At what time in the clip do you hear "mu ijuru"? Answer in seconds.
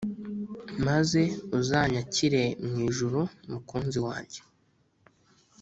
2.67-3.19